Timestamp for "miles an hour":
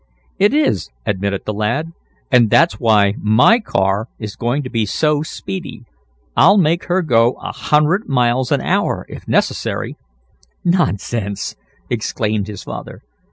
8.09-9.05